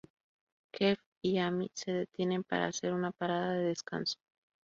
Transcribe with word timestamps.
Jeff 0.73 0.97
y 1.21 1.37
Amy 1.37 1.69
se 1.75 1.91
detienen 1.91 2.43
para 2.43 2.65
hacer 2.65 2.91
una 2.91 3.11
parada 3.11 3.53
de 3.53 3.65
descanso. 3.65 4.17